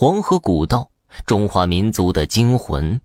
[0.00, 0.90] 黄河古道，
[1.26, 3.02] 中华民族的精魂。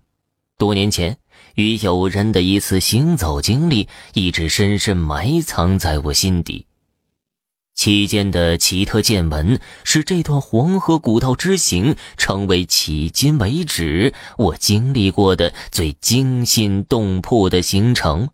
[0.56, 1.18] 多年前
[1.56, 6.64] 与友人的一次行走经历，一直深深埋藏在我心底。
[7.74, 18.30] 期间的奇特见闻，使这段黄河古道之行成为迄今为止我经历过的最惊心动魄的行程。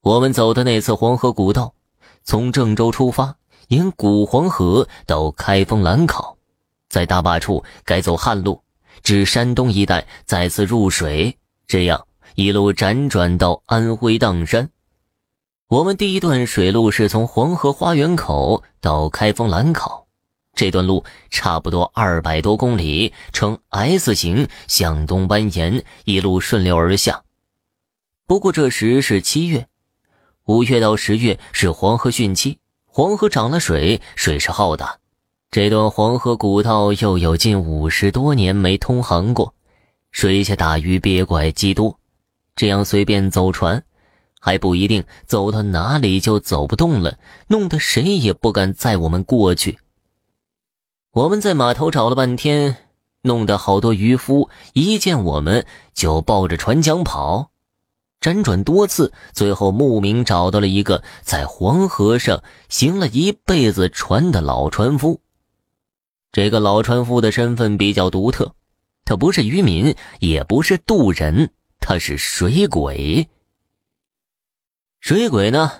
[0.00, 1.74] 我们走的那次黄河古道，
[2.24, 3.36] 从郑州出发，
[3.68, 6.38] 沿古黄河到开封兰考，
[6.92, 8.62] 在大坝处改走旱路，
[9.02, 14.68] 至山东一带再次入水，这样一路辗转到安徽砀山。
[15.68, 20.06] 我们第一段水路是从黄河花园口到开封兰考，
[20.54, 27.22] 这段路差不多二百多公里，呈 S 型向东蜿蜒，一路顺流而下。
[28.26, 29.66] 不过这时是七月，
[30.44, 34.98] 五月到十月是黄河汛期，黄河涨了水，水势浩大。
[35.52, 39.52] 这段黄河古道又有近五十多年没通航过，
[40.10, 41.98] 水下打鱼鳖怪极多，
[42.56, 43.84] 这样随便走船。
[44.40, 49.78] 还不一定走到哪里就走不动了，弄得谁也不敢载我们过去。
[51.12, 52.88] 我们在码头找了半天，
[53.20, 57.50] 弄得好多渔夫一见我们就抱着船桨跑。
[58.22, 65.20] 辗转多次，最后慕名找到了一个在黄河上行了一辈子船的老船夫。
[66.32, 68.54] 这个老船夫的身份比较独特，
[69.04, 73.28] 他不是渔民，也不是渡人，他是水鬼。
[75.00, 75.70] 水鬼呢，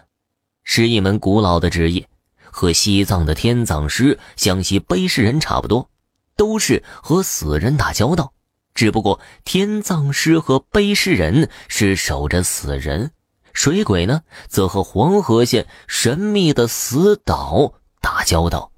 [0.63, 2.07] 是一门古老的职业，
[2.45, 5.89] 和西藏的天葬师、湘西背尸人差不多，
[6.37, 8.35] 都是和死人打交道。
[8.75, 13.13] 只不过天葬师和背尸人是守着死人，
[13.55, 17.73] 水鬼呢，则和黄河县神秘的死岛
[18.03, 18.72] 打交道。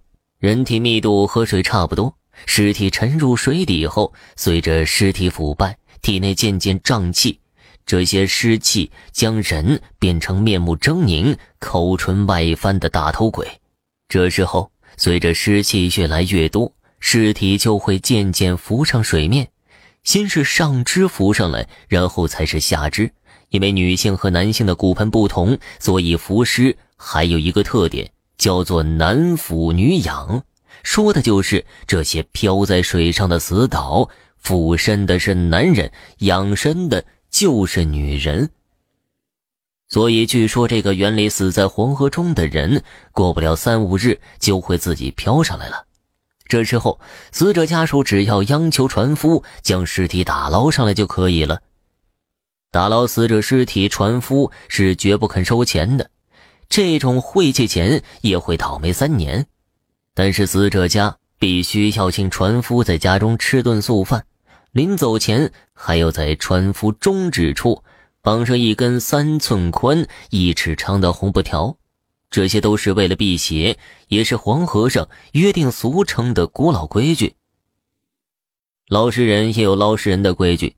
[0.45, 2.15] 人体密度和水差不多，
[2.45, 7.41] 尸体沉入水底后，随着尸体腐败，体内渐渐胀气。
[7.87, 13.49] 这些湿气将人变成面目狰狞、口唇外翻的大头鬼。
[14.07, 19.49] 这时候，随着湿气越来越多，尸体就会渐渐浮上水面。
[20.03, 23.11] 先是上肢浮上来，然后才是下肢。
[23.49, 30.43] 因为女性和男性的骨盆不同，所以浮尸还有一个特点，叫做男俯女仰，
[30.83, 37.05] 说的就是这些漂在水上的死岛，俯身的是男人，仰身的。
[37.31, 38.49] 就是女人，
[39.89, 45.85] 所以据说这个园里死在黄河中的人，过不了三五日就会自己飘上来了。
[46.47, 47.01] 这时候，
[47.33, 51.61] 死者家属只要央求船夫将尸体打捞上来就可以了。
[52.71, 56.09] 打捞死者尸体，船夫是绝不肯收钱的，
[56.69, 59.47] 这种晦气钱也会倒霉三年。
[60.15, 64.27] 但是死者家必须要请船夫在家中吃顿素饭。
[64.73, 67.85] 临走前，还要在船夫中指处
[68.23, 71.77] 绑上一根三寸宽、一尺长的红布条，
[72.29, 77.37] 这些都是为了辟邪，也是黄河上约定俗成的古老规矩。
[78.89, 80.75] 捞尸人也有捞尸人的规矩，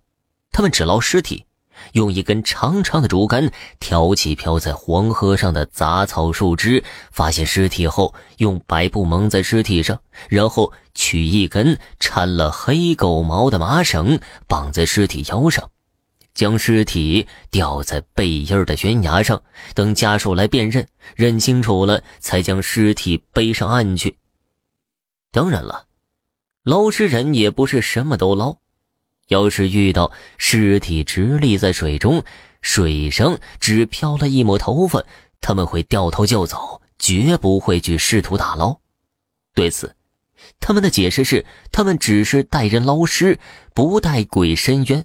[0.53, 1.46] 他们只捞尸体。
[1.93, 3.51] 用一根长长的竹竿
[3.81, 15.71] 挑起飘在黄河上的杂草树枝，发现尸体后，用白布蒙在尸体上，然后取一根缠了黑狗毛的麻绳绑在尸体腰上，
[16.35, 19.43] 将尸体吊在背阴的悬崖上，
[19.75, 24.19] 等家属来辨认，认清楚了，才将尸体背上岸去。
[25.33, 25.87] 当然了，
[26.63, 28.59] 捞尸人也不是什么都捞。
[29.29, 32.23] 要是遇到尸体直立在水中，
[32.63, 35.05] 水上只飘了一抹头发，
[35.41, 38.79] 他们会掉头就走，绝不会去试图打捞。
[39.55, 39.95] 对此，
[40.61, 43.39] 他们的解释是：他们只是带人捞尸，
[43.75, 45.05] 不带鬼伸冤。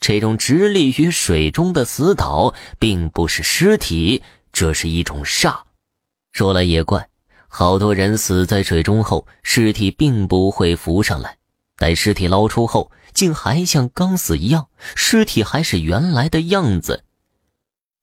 [0.00, 4.22] 这种直立于水中的死岛，并不是尸体，
[4.52, 5.60] 这是一种煞。
[6.32, 7.08] 说来也怪，
[7.46, 11.36] 好多人死在水中后，尸体并不会浮上来。
[11.76, 17.04] 待尸体捞出后，竟还像刚死一样，尸体还是原来的样子。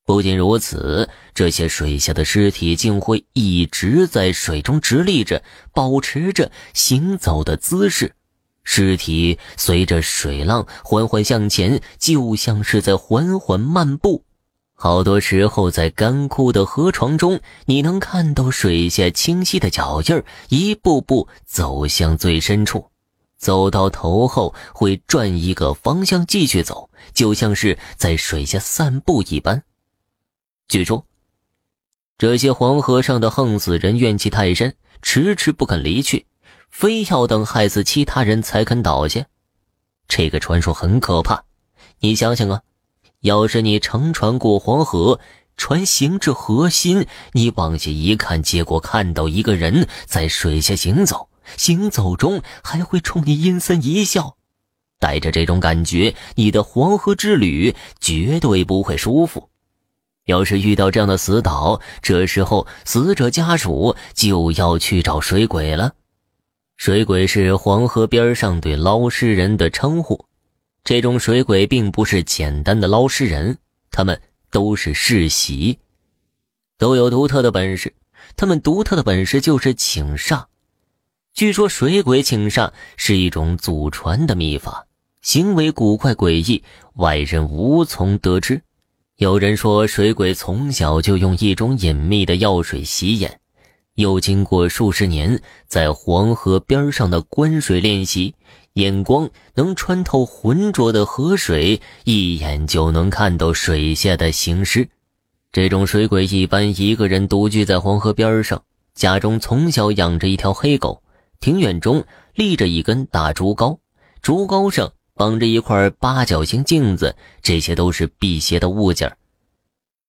[0.06, 8.16] 不仅如此，这些水下的尸体竟会一直在水中直立着，保持着行走的姿势。
[8.64, 14.26] 尸体随着水浪缓缓向前，就像是在缓缓漫步。
[14.74, 22.90] 好多时候，在干枯的河床中，你能看到水下清晰的脚印，一步步走向最深处。
[23.40, 29.64] 走到头后会转一个方向继续走，就像是在水下散步一般。
[30.68, 31.06] 据说，
[32.18, 36.28] 这些黄河上的横死人怨气太深，迟迟不肯离去，
[36.70, 39.26] 非要等害死其他人才肯倒下。
[40.08, 41.46] 这个传说很可怕。
[42.02, 42.62] 你想想啊，
[43.22, 45.22] 要是你乘船过黄河，
[45.56, 54.38] 船行至河心，你往下一看，结果看到一个人在水下行走，行走中还会冲你阴森一笑。
[55.00, 59.50] 带着这种感觉，你的黄河之旅绝对不会舒服。
[60.26, 65.94] 要是遇到这样的死岛，这时候死者家属就要去找水鬼了。
[66.78, 70.26] 水鬼是黄河边上对捞尸人的称呼。
[70.84, 73.58] 这种水鬼并不是简单的捞尸人，
[73.92, 75.80] 他们都是世袭，
[76.78, 77.94] 都有独特的本事。
[78.36, 80.46] 他们独特的本事就是请煞。
[81.34, 84.86] 据说水鬼请煞是一种祖传的秘法。
[85.22, 86.64] 行为古怪诡异，
[86.96, 88.62] 外人无从得知。
[89.18, 93.40] 有人说，水鬼从小就用一种隐秘的药水洗眼，
[93.96, 98.34] 又经过数十年在黄河边上的观水练习，
[98.74, 104.88] 眼光能穿透浑浊的河水，一眼就能看到水下的行尸。
[105.52, 111.04] 这种水鬼一般一个人独居在黄河边上，家中从小养着一条黑狗，
[111.40, 113.80] 庭院中立着一根大竹篙，
[114.22, 114.92] 竹篙上。
[115.16, 119.18] 绑着一块八角形镜子，这些都是辟邪的物件。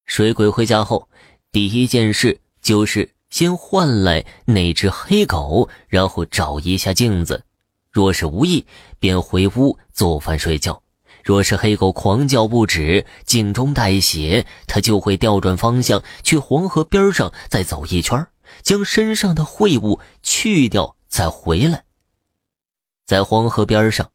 [0.07, 1.09] 水鬼回家后，
[1.51, 7.43] 第一件事就是先唤来那只黑狗，然后找一下镜子。
[7.91, 8.65] 若是无意，
[9.01, 10.81] 便回屋做饭睡觉。
[11.25, 18.25] 若是黑狗狂叫不止，镜中带血，他就会调转方向去黄河边上再走一圈，
[18.63, 21.85] 将身上的秽物去掉，再回来。
[23.05, 24.11] 在黄河边上。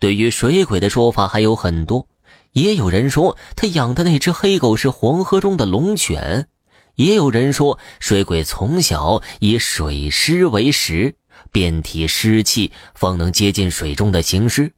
[0.00, 2.08] 对于水鬼的说法还有很多，
[2.52, 6.48] 也有人说他养的那只黑狗是黄河中的龙犬，
[6.94, 11.16] 也有人说水鬼从小以水尸为食，
[11.52, 14.72] 遍体湿气，方能接近水中的行尸。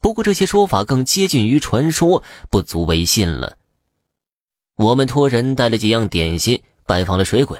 [0.00, 3.58] 不过这些说法更接近于传说，不足为信了。
[4.76, 7.58] 我们托人带了几样点心，拜访了水鬼。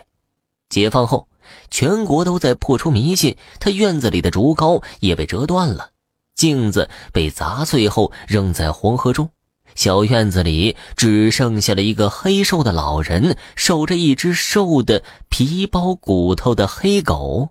[0.69, 1.27] 解放后，
[1.71, 5.91] 全国都在破除迷信，他院子里的竹篙也被折断了。
[6.35, 9.31] 镜子被砸碎后扔在黄河中，
[9.75, 17.51] 小院子里只剩下了一个黑瘦的老人，守着一只瘦的皮包骨头的黑狗。